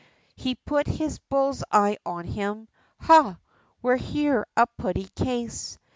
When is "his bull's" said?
0.87-1.63